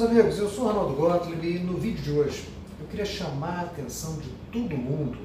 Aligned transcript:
Meus 0.00 0.12
amigos, 0.12 0.38
eu 0.38 0.48
sou 0.48 0.64
Ronaldo 0.64 0.94
Gottlieb 0.94 1.46
e 1.46 1.58
no 1.58 1.76
vídeo 1.76 2.02
de 2.02 2.10
hoje 2.10 2.48
eu 2.80 2.86
queria 2.86 3.04
chamar 3.04 3.58
a 3.58 3.60
atenção 3.64 4.16
de 4.16 4.30
todo 4.50 4.74
mundo 4.74 5.18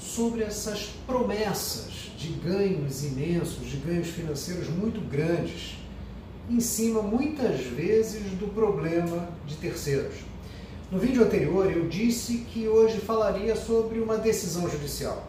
sobre 0.00 0.42
essas 0.42 0.90
promessas 1.06 2.10
de 2.18 2.30
ganhos 2.30 3.04
imensos, 3.04 3.64
de 3.70 3.76
ganhos 3.76 4.08
financeiros 4.08 4.68
muito 4.68 5.00
grandes, 5.00 5.76
em 6.50 6.58
cima 6.58 7.02
muitas 7.02 7.60
vezes 7.60 8.32
do 8.32 8.48
problema 8.52 9.28
de 9.46 9.54
terceiros. 9.54 10.16
No 10.90 10.98
vídeo 10.98 11.22
anterior 11.22 11.70
eu 11.70 11.86
disse 11.86 12.38
que 12.52 12.66
hoje 12.66 12.98
falaria 12.98 13.54
sobre 13.54 14.00
uma 14.00 14.18
decisão 14.18 14.68
judicial. 14.68 15.24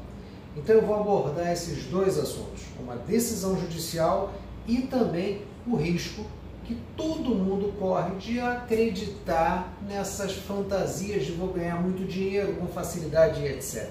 Então 0.58 0.76
eu 0.76 0.82
vou 0.82 0.96
abordar 0.96 1.52
esses 1.52 1.84
dois 1.84 2.18
assuntos, 2.18 2.64
uma 2.80 2.96
decisão 2.96 3.60
judicial 3.60 4.34
e 4.68 4.82
também 4.82 5.44
o 5.68 5.76
risco 5.76 6.26
que 6.68 6.76
todo 6.98 7.34
mundo 7.34 7.74
corre 7.80 8.16
de 8.16 8.42
acreditar 8.42 9.74
nessas 9.88 10.34
fantasias 10.34 11.26
de 11.26 11.32
vou 11.32 11.48
ganhar 11.48 11.82
muito 11.82 12.06
dinheiro 12.06 12.56
com 12.56 12.68
facilidade 12.68 13.42
e 13.42 13.48
etc. 13.48 13.90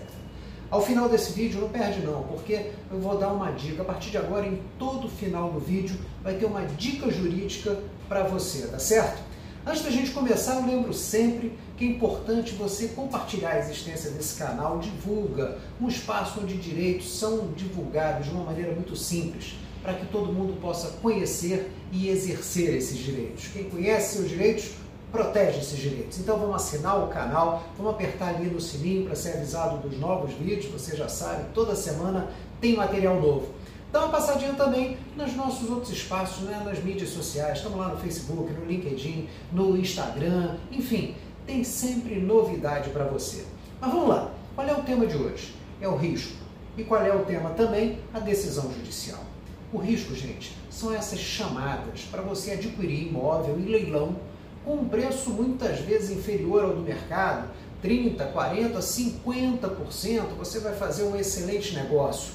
Ao 0.71 0.83
final 0.83 1.09
desse 1.09 1.33
vídeo, 1.33 1.59
não 1.59 1.71
perde 1.71 2.01
não, 2.01 2.25
porque 2.25 2.73
eu 2.91 3.01
vou 3.01 3.17
dar 3.17 3.33
uma 3.33 3.51
dica. 3.53 3.81
A 3.81 3.85
partir 3.85 4.11
de 4.11 4.19
agora, 4.19 4.47
em 4.47 4.61
todo 4.79 5.09
final 5.09 5.51
do 5.51 5.59
vídeo, 5.59 5.97
vai 6.23 6.35
ter 6.35 6.45
uma 6.45 6.67
dica 6.67 7.11
jurídica 7.11 7.79
para 8.09 8.25
você, 8.25 8.67
tá 8.67 8.79
certo? 8.79 9.23
Antes 9.65 9.83
da 9.83 9.91
gente 9.91 10.11
começar, 10.11 10.57
eu 10.57 10.67
lembro 10.67 10.93
sempre 10.93 11.59
que 11.79 11.85
é 11.85 11.89
importante 11.89 12.53
você 12.55 12.89
compartilhar 12.89 13.53
a 13.53 13.59
existência 13.59 14.11
desse 14.11 14.37
canal, 14.37 14.79
divulga 14.79 15.59
um 15.81 15.89
espaço 15.89 16.41
onde 16.43 16.59
direitos 16.59 17.19
são 17.19 17.49
divulgados 17.57 18.27
de 18.27 18.33
uma 18.33 18.45
maneira 18.45 18.73
muito 18.73 18.95
simples 18.95 19.55
para 19.87 19.95
que 19.95 20.07
todo 20.07 20.33
mundo 20.33 20.61
possa 20.61 20.89
conhecer 21.01 21.71
e 21.93 22.09
exercer 22.09 22.75
esses 22.75 22.99
direitos. 22.99 23.47
Quem 23.53 23.71
conhece 23.71 24.17
seus 24.17 24.29
direitos, 24.29 24.73
protege 25.13 25.61
esses 25.61 25.79
direitos. 25.79 26.19
Então 26.19 26.37
vamos 26.37 26.57
assinar 26.57 27.05
o 27.05 27.07
canal, 27.07 27.63
vamos 27.77 27.93
apertar 27.93 28.35
ali 28.35 28.47
no 28.49 28.61
sininho 28.61 29.05
para 29.05 29.15
ser 29.15 29.37
avisado 29.37 29.89
dos 29.89 29.97
novos 29.97 30.33
vídeos, 30.33 30.67
você 30.73 30.97
já 30.97 31.09
sabe, 31.09 31.45
toda 31.55 31.77
semana 31.77 32.29
tem 32.61 32.75
material 32.75 33.21
novo. 33.21 33.55
Dá 33.93 34.01
uma 34.01 34.09
passadinha 34.09 34.55
também 34.55 34.99
nos 35.17 35.37
nossos 35.37 35.71
outros 35.71 35.93
espaços, 35.93 36.43
né, 36.43 36.61
nas 36.65 36.83
mídias 36.83 37.11
sociais, 37.11 37.59
estamos 37.59 37.79
lá 37.79 37.87
no 37.87 37.97
Facebook, 37.97 38.53
no 38.53 38.67
LinkedIn, 38.67 39.29
no 39.53 39.77
Instagram, 39.77 40.57
enfim, 40.73 41.15
tem 41.47 41.63
sempre 41.63 42.17
novidade 42.17 42.91
para 42.91 43.05
você. 43.05 43.45
Mas 43.81 43.93
vamos 43.93 44.09
lá, 44.09 44.33
qual 44.57 44.67
é 44.67 44.73
o 44.73 44.83
tema 44.83 45.07
de 45.07 45.17
hoje? 45.17 45.55
É 45.81 45.87
o 45.87 45.95
risco. 45.95 46.45
E 46.77 46.83
qual 46.83 47.01
é 47.01 47.15
o 47.15 47.25
tema 47.25 47.51
também? 47.51 48.01
A 48.13 48.19
decisão 48.19 48.65
judicial. 48.73 49.36
O 49.73 49.79
risco, 49.79 50.15
gente, 50.15 50.57
são 50.71 50.95
essas 50.95 51.19
chamadas 51.19 52.03
para 52.11 52.23
você 52.23 52.53
adquirir 52.53 53.09
imóvel 53.09 53.59
em 53.59 53.65
leilão 53.65 54.17
com 54.65 54.75
um 54.75 54.89
preço 54.89 55.31
muitas 55.31 55.81
vezes 55.81 56.17
inferior 56.17 56.65
ao 56.65 56.73
do 56.73 56.83
mercado, 56.83 57.51
30, 57.83 58.25
40, 58.27 58.79
50%, 58.79 60.23
você 60.39 60.61
vai 60.61 60.75
fazer 60.75 61.05
um 61.05 61.17
excelente 61.17 61.75
negócio. 61.75 62.35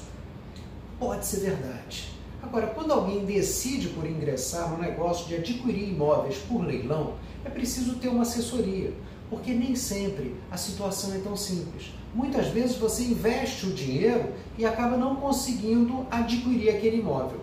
Pode 0.98 1.26
ser 1.26 1.40
verdade. 1.40 2.10
Agora, 2.42 2.68
quando 2.68 2.92
alguém 2.92 3.24
decide 3.24 3.88
por 3.88 4.06
ingressar 4.06 4.70
no 4.70 4.78
negócio 4.78 5.26
de 5.26 5.36
adquirir 5.36 5.90
imóveis 5.90 6.36
por 6.38 6.64
leilão, 6.64 7.14
é 7.44 7.50
preciso 7.50 7.96
ter 7.96 8.08
uma 8.08 8.22
assessoria, 8.22 8.92
porque 9.32 9.54
nem 9.54 9.74
sempre 9.74 10.36
a 10.50 10.58
situação 10.58 11.14
é 11.14 11.18
tão 11.18 11.34
simples. 11.34 11.90
Muitas 12.14 12.48
vezes 12.48 12.76
você 12.76 13.02
investe 13.04 13.64
o 13.64 13.72
dinheiro 13.72 14.28
e 14.58 14.66
acaba 14.66 14.94
não 14.94 15.16
conseguindo 15.16 16.06
adquirir 16.10 16.68
aquele 16.68 16.98
imóvel. 16.98 17.40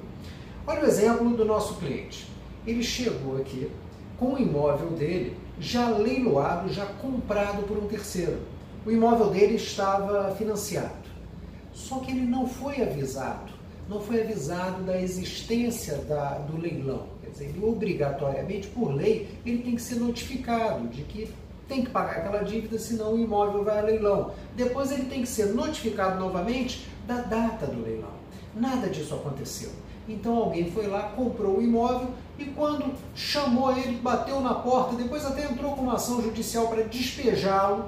Olha 0.68 0.84
o 0.84 0.86
exemplo 0.86 1.36
do 1.36 1.44
nosso 1.44 1.80
cliente. 1.80 2.28
Ele 2.68 2.84
chegou 2.84 3.38
aqui 3.38 3.72
com 4.20 4.36
o 4.36 4.38
imóvel 4.38 4.92
dele 4.92 5.36
já 5.60 5.90
leiloado, 5.90 6.72
já 6.72 6.86
comprado 6.86 7.64
por 7.64 7.76
um 7.80 7.88
terceiro. 7.88 8.38
O 8.86 8.92
imóvel 8.92 9.32
dele 9.32 9.56
estava 9.56 10.36
financiado. 10.36 11.10
Só 11.74 11.98
que 12.02 12.12
ele 12.12 12.28
não 12.28 12.48
foi 12.48 12.84
avisado, 12.84 13.52
não 13.90 14.00
foi 14.00 14.22
avisado 14.22 14.84
da 14.84 15.02
existência 15.02 15.96
da, 16.08 16.38
do 16.38 16.56
leilão. 16.56 17.08
Quer 17.24 17.32
dizer, 17.32 17.46
ele 17.46 17.66
obrigatoriamente, 17.66 18.68
por 18.68 18.94
lei, 18.94 19.28
ele 19.44 19.64
tem 19.64 19.76
que 19.76 19.82
ser 19.82 19.96
notificado 19.96 20.88
de 20.88 21.02
que 21.02 21.28
tem 21.70 21.84
que 21.84 21.92
pagar 21.92 22.18
aquela 22.18 22.44
dívida, 22.44 22.80
senão 22.80 23.14
o 23.14 23.20
imóvel 23.20 23.64
vai 23.64 23.78
a 23.78 23.84
leilão. 23.84 24.34
Depois 24.56 24.92
ele 24.92 25.06
tem 25.06 25.22
que 25.22 25.30
ser 25.30 25.54
notificado 25.54 26.20
novamente 26.20 26.90
da 27.08 27.22
data 27.22 27.68
do 27.68 27.84
leilão. 27.84 28.10
Nada 28.56 28.90
disso 28.90 29.14
aconteceu. 29.14 29.70
Então 30.08 30.36
alguém 30.36 30.72
foi 30.72 30.88
lá, 30.88 31.04
comprou 31.16 31.58
o 31.58 31.62
imóvel 31.62 32.10
e 32.40 32.46
quando 32.46 32.96
chamou 33.14 33.78
ele, 33.78 33.98
bateu 33.98 34.42
na 34.42 34.56
porta, 34.56 34.96
depois 34.96 35.24
até 35.24 35.44
entrou 35.44 35.76
com 35.76 35.84
uma 35.84 35.94
ação 35.94 36.20
judicial 36.22 36.68
para 36.68 36.84
despejá-lo, 36.84 37.86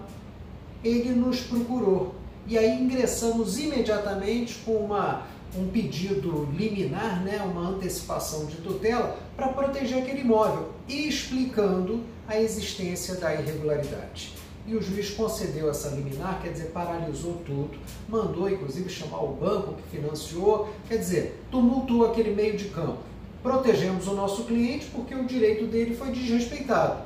ele 0.83 1.09
nos 1.13 1.41
procurou. 1.41 2.13
E 2.45 2.57
aí 2.57 2.83
ingressamos 2.83 3.57
imediatamente 3.57 4.59
com 4.65 4.73
uma 4.73 5.23
um 5.57 5.67
pedido 5.67 6.47
liminar, 6.55 7.21
né, 7.23 7.41
uma 7.43 7.69
antecipação 7.69 8.45
de 8.45 8.57
tutela, 8.57 9.17
para 9.35 9.49
proteger 9.49 10.01
aquele 10.01 10.21
imóvel, 10.21 10.69
explicando 10.87 12.01
a 12.27 12.39
existência 12.39 13.15
da 13.15 13.33
irregularidade. 13.33 14.33
E 14.65 14.75
o 14.75 14.81
juiz 14.81 15.09
concedeu 15.09 15.69
essa 15.69 15.89
liminar, 15.89 16.39
quer 16.41 16.49
dizer, 16.49 16.65
paralisou 16.67 17.41
tudo, 17.45 17.71
mandou 18.07 18.49
inclusive 18.49 18.89
chamar 18.89 19.23
o 19.23 19.33
banco 19.33 19.73
que 19.73 19.97
financiou, 19.97 20.69
quer 20.87 20.97
dizer, 20.97 21.43
tumultuou 21.49 22.05
aquele 22.05 22.33
meio 22.33 22.55
de 22.55 22.65
campo. 22.65 22.99
Protegemos 23.41 24.07
o 24.07 24.13
nosso 24.13 24.43
cliente 24.43 24.85
porque 24.93 25.15
o 25.15 25.25
direito 25.25 25.65
dele 25.65 25.95
foi 25.95 26.11
desrespeitado. 26.11 27.01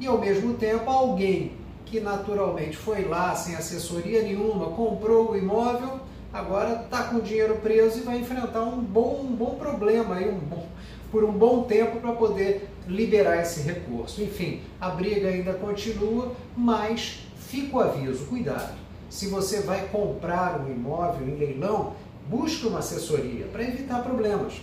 E 0.00 0.06
ao 0.06 0.18
mesmo 0.18 0.54
tempo, 0.54 0.90
alguém 0.90 1.52
que 1.84 2.00
naturalmente 2.00 2.76
foi 2.76 3.04
lá 3.04 3.36
sem 3.36 3.54
assessoria 3.54 4.22
nenhuma, 4.22 4.70
comprou 4.70 5.30
o 5.30 5.36
imóvel, 5.36 6.00
agora 6.34 6.82
está 6.84 7.04
com 7.04 7.18
o 7.18 7.22
dinheiro 7.22 7.54
preso 7.62 8.00
e 8.00 8.02
vai 8.02 8.18
enfrentar 8.18 8.62
um 8.62 8.80
bom, 8.80 9.20
um 9.22 9.36
bom 9.36 9.54
problema 9.54 10.16
aí, 10.16 10.28
um 10.28 10.38
bom, 10.38 10.66
por 11.12 11.22
um 11.22 11.30
bom 11.30 11.62
tempo 11.62 12.00
para 12.00 12.12
poder 12.12 12.68
liberar 12.88 13.40
esse 13.40 13.60
recurso. 13.60 14.20
Enfim, 14.20 14.60
a 14.80 14.90
briga 14.90 15.28
ainda 15.28 15.54
continua, 15.54 16.32
mas 16.56 17.20
fica 17.38 17.76
o 17.76 17.80
aviso, 17.80 18.26
cuidado. 18.26 18.74
Se 19.08 19.28
você 19.28 19.60
vai 19.60 19.86
comprar 19.86 20.60
um 20.60 20.72
imóvel 20.72 21.28
em 21.28 21.36
leilão, 21.36 21.94
busque 22.28 22.66
uma 22.66 22.80
assessoria 22.80 23.46
para 23.46 23.62
evitar 23.62 24.02
problemas. 24.02 24.54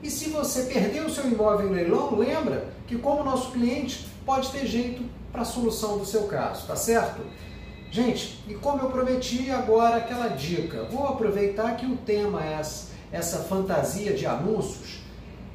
E 0.00 0.08
se 0.08 0.28
você 0.30 0.62
perdeu 0.72 1.06
o 1.06 1.10
seu 1.10 1.26
imóvel 1.26 1.68
em 1.68 1.74
leilão, 1.74 2.16
lembra 2.16 2.68
que 2.86 2.96
como 2.96 3.24
nosso 3.24 3.50
cliente 3.50 4.06
pode 4.24 4.52
ter 4.52 4.64
jeito 4.66 5.02
para 5.32 5.42
a 5.42 5.44
solução 5.44 5.98
do 5.98 6.04
seu 6.04 6.22
caso, 6.28 6.64
tá 6.68 6.76
certo? 6.76 7.22
Gente, 7.90 8.44
e 8.46 8.54
como 8.54 8.82
eu 8.82 8.90
prometi 8.90 9.50
agora 9.50 9.96
aquela 9.96 10.28
dica, 10.28 10.84
vou 10.84 11.06
aproveitar 11.06 11.74
que 11.76 11.86
o 11.86 11.96
tema 11.96 12.44
é 12.44 12.60
essa, 13.10 13.38
fantasia 13.38 14.12
de 14.12 14.26
anúncios. 14.26 15.00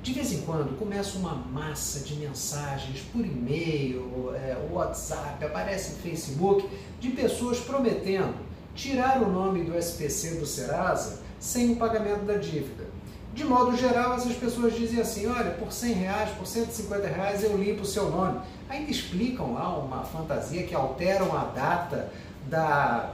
De 0.02 0.12
vez 0.14 0.34
em 0.34 0.42
quando 0.42 0.78
começa 0.78 1.18
uma 1.18 1.36
massa 1.36 2.00
de 2.00 2.16
mensagens 2.16 3.02
por 3.14 3.24
e-mail, 3.24 4.34
é, 4.34 4.58
WhatsApp, 4.72 5.46
aparece 5.46 5.94
no 5.94 6.00
Facebook, 6.00 6.68
de 7.00 7.10
pessoas 7.10 7.60
prometendo 7.60 8.36
tirar 8.74 9.22
o 9.22 9.30
nome 9.30 9.64
do 9.64 9.78
SPC 9.78 10.36
do 10.40 10.46
Serasa 10.46 11.22
sem 11.40 11.74
o 11.74 11.76
pagamento 11.76 12.26
da 12.26 12.36
dívida. 12.36 12.86
De 13.34 13.44
modo 13.44 13.76
geral, 13.76 14.14
essas 14.14 14.36
pessoas 14.36 14.76
dizem 14.76 15.02
assim, 15.02 15.26
olha, 15.26 15.52
por 15.52 15.72
100 15.72 15.94
reais, 15.94 16.30
por 16.38 16.46
150 16.46 17.08
reais 17.08 17.44
eu 17.44 17.58
limpo 17.58 17.82
o 17.82 17.86
seu 17.86 18.12
nome. 18.12 18.40
Ainda 18.70 18.92
explicam 18.92 19.54
lá 19.54 19.76
uma 19.76 20.04
fantasia 20.04 20.68
que 20.68 20.76
alteram 20.76 21.36
a 21.36 21.46
data 21.46 22.12
da, 22.48 23.12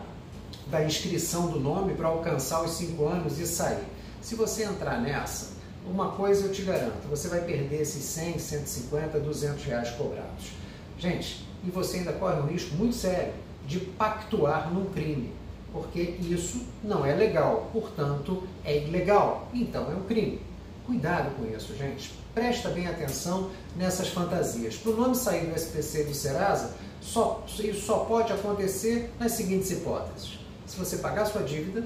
da 0.67 0.83
inscrição 0.83 1.47
do 1.47 1.57
nome 1.57 1.93
para 1.93 2.09
alcançar 2.09 2.61
os 2.63 2.71
5 2.71 3.05
anos 3.05 3.39
e 3.39 3.47
sair. 3.47 3.85
Se 4.21 4.35
você 4.35 4.65
entrar 4.65 4.99
nessa, 4.99 5.53
uma 5.85 6.09
coisa 6.09 6.47
eu 6.47 6.51
te 6.51 6.63
garanto, 6.63 7.07
você 7.09 7.29
vai 7.29 7.39
perder 7.39 7.81
esses 7.81 8.03
100, 8.03 8.39
150, 8.39 9.19
200 9.21 9.63
reais 9.63 9.89
cobrados. 9.91 10.51
Gente, 10.97 11.47
e 11.63 11.71
você 11.71 11.99
ainda 11.99 12.11
corre 12.11 12.41
um 12.41 12.47
risco 12.47 12.75
muito 12.75 12.95
sério 12.95 13.33
de 13.65 13.79
pactuar 13.79 14.69
num 14.73 14.85
crime 14.87 15.31
porque 15.71 16.01
isso 16.01 16.61
não 16.83 17.05
é 17.05 17.13
legal, 17.13 17.69
portanto 17.71 18.43
é 18.63 18.77
ilegal, 18.77 19.47
então 19.53 19.91
é 19.91 19.95
um 19.95 20.03
crime. 20.03 20.41
Cuidado 20.85 21.35
com 21.35 21.45
isso, 21.55 21.75
gente. 21.75 22.11
Presta 22.33 22.69
bem 22.69 22.87
atenção 22.87 23.51
nessas 23.75 24.07
fantasias. 24.07 24.75
Para 24.75 24.91
o 24.91 24.95
nome 24.95 25.15
sair 25.15 25.45
do 25.45 25.55
SPC 25.55 26.05
do 26.05 26.13
Serasa, 26.13 26.73
só, 27.01 27.43
isso 27.47 27.81
só 27.81 27.99
pode 27.99 28.33
acontecer 28.33 29.11
nas 29.19 29.33
seguintes 29.33 29.69
hipóteses. 29.71 30.39
Se 30.65 30.77
você 30.77 30.97
pagar 30.97 31.25
sua 31.25 31.43
dívida, 31.43 31.83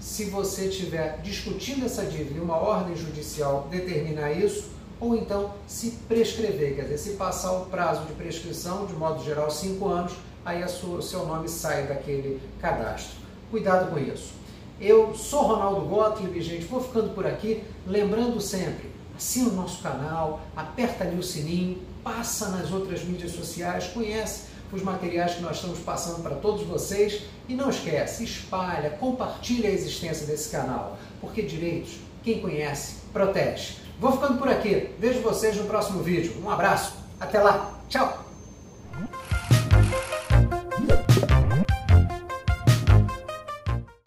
se 0.00 0.24
você 0.24 0.66
estiver 0.66 1.20
discutindo 1.22 1.84
essa 1.84 2.04
dívida 2.04 2.38
e 2.38 2.40
uma 2.40 2.56
ordem 2.56 2.96
judicial 2.96 3.66
determinar 3.70 4.32
isso, 4.32 4.70
ou 5.00 5.16
então 5.16 5.54
se 5.66 5.92
prescrever, 6.08 6.74
quer 6.74 6.82
dizer, 6.82 6.98
se 6.98 7.10
passar 7.10 7.52
o 7.52 7.66
prazo 7.66 8.04
de 8.06 8.12
prescrição, 8.14 8.86
de 8.86 8.94
modo 8.94 9.22
geral, 9.24 9.50
cinco 9.50 9.88
anos, 9.88 10.12
aí 10.44 10.62
o 10.64 11.02
seu 11.02 11.26
nome 11.26 11.48
sai 11.48 11.86
daquele 11.86 12.40
cadastro. 12.60 13.16
Cuidado 13.50 13.90
com 13.90 13.98
isso. 13.98 14.32
Eu 14.80 15.14
sou 15.14 15.42
Ronaldo 15.42 15.86
Gottlieb, 15.86 16.40
gente, 16.40 16.64
vou 16.66 16.80
ficando 16.80 17.10
por 17.14 17.26
aqui, 17.26 17.64
lembrando 17.84 18.40
sempre, 18.40 18.90
assina 19.16 19.48
o 19.48 19.54
nosso 19.54 19.82
canal, 19.82 20.40
aperta 20.54 21.02
ali 21.02 21.18
o 21.18 21.22
sininho, 21.22 21.82
passa 22.04 22.48
nas 22.50 22.70
outras 22.70 23.02
mídias 23.02 23.32
sociais, 23.32 23.88
conhece 23.88 24.44
os 24.72 24.82
materiais 24.82 25.34
que 25.34 25.42
nós 25.42 25.56
estamos 25.56 25.80
passando 25.80 26.22
para 26.22 26.36
todos 26.36 26.62
vocês 26.62 27.22
e 27.48 27.54
não 27.54 27.70
esquece, 27.70 28.22
espalha, 28.22 28.90
compartilha 28.90 29.68
a 29.68 29.72
existência 29.72 30.26
desse 30.26 30.50
canal, 30.50 30.96
porque 31.20 31.42
direitos, 31.42 31.98
quem 32.22 32.40
conhece, 32.40 32.96
protege. 33.12 33.78
Vou 33.98 34.12
ficando 34.12 34.38
por 34.38 34.48
aqui, 34.48 34.90
vejo 34.98 35.20
vocês 35.22 35.56
no 35.56 35.64
próximo 35.64 36.02
vídeo. 36.02 36.34
Um 36.40 36.50
abraço, 36.50 36.92
até 37.18 37.40
lá, 37.40 37.80
tchau! 37.88 38.27